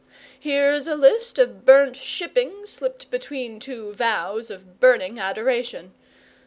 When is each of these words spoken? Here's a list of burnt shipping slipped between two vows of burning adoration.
Here's 0.39 0.87
a 0.87 0.95
list 0.95 1.37
of 1.37 1.63
burnt 1.63 1.95
shipping 1.95 2.65
slipped 2.65 3.11
between 3.11 3.59
two 3.59 3.93
vows 3.93 4.49
of 4.49 4.79
burning 4.79 5.19
adoration. 5.19 5.93